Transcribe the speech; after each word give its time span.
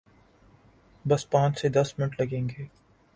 بس 1.05 1.29
پانچھ 1.29 1.59
سے 1.59 1.69
دس 1.69 1.93
منٹ 1.99 2.21
لگئیں 2.21 2.47
گے۔ 2.49 2.65